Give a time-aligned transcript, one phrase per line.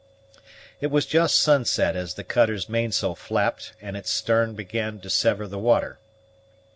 [0.79, 5.45] It was just sunset as the cutter's mainsail flapped and its stem began to sever
[5.45, 5.99] the water.